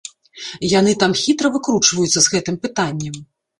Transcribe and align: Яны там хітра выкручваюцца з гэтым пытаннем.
Яны 0.79 0.91
там 1.03 1.13
хітра 1.25 1.53
выкручваюцца 1.57 2.19
з 2.25 2.25
гэтым 2.33 2.61
пытаннем. 2.67 3.25